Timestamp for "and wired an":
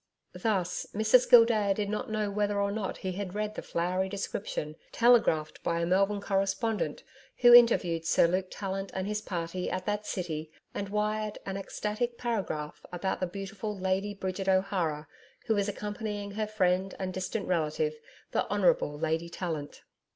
10.73-11.55